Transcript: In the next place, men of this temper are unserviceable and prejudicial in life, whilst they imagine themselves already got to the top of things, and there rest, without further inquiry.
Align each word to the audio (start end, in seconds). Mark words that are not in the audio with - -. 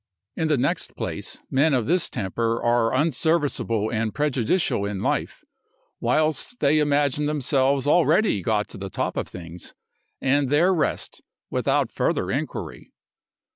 In 0.35 0.47
the 0.47 0.57
next 0.57 0.95
place, 0.95 1.41
men 1.51 1.75
of 1.75 1.85
this 1.85 2.09
temper 2.09 2.59
are 2.63 2.91
unserviceable 2.91 3.91
and 3.91 4.15
prejudicial 4.15 4.83
in 4.83 4.99
life, 5.03 5.43
whilst 5.99 6.57
they 6.59 6.79
imagine 6.79 7.25
themselves 7.25 7.85
already 7.85 8.41
got 8.41 8.67
to 8.69 8.79
the 8.79 8.89
top 8.89 9.15
of 9.15 9.27
things, 9.27 9.75
and 10.19 10.49
there 10.49 10.73
rest, 10.73 11.21
without 11.51 11.91
further 11.91 12.31
inquiry. 12.31 12.91